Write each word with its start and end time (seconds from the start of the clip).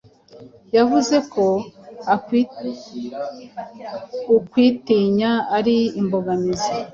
yavuze 0.75 1.15
ko 1.33 1.45
ukwitinya 4.37 5.31
ari 5.57 5.77
imbogamizi 6.01 6.73